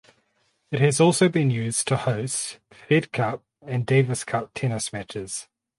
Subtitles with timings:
[0.71, 5.47] It has also been used to host Fed Cup and Davis Cup tennis matches.